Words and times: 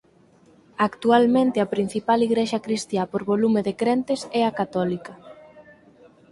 Actualmente 0.89 1.57
a 1.59 1.71
principal 1.75 2.19
igrexa 2.27 2.63
cristiá 2.65 3.03
por 3.11 3.21
volume 3.31 3.59
de 3.67 3.73
crentes 3.81 4.21
é 4.39 4.41
a 4.45 4.55
Católica. 4.59 5.13